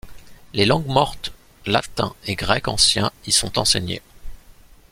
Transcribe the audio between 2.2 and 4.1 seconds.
et grec ancien y sont enseignées.